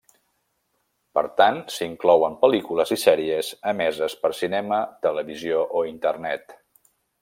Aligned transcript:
Per 1.17 1.23
tant, 1.41 1.59
s'hi 1.75 1.83
inclouen 1.89 2.39
pel·lícules 2.47 2.95
i 2.97 2.99
sèries 3.03 3.53
emeses 3.75 4.19
per 4.25 4.35
cinema, 4.41 4.83
televisió 5.09 5.65
o 5.83 5.89
Internet. 5.97 6.63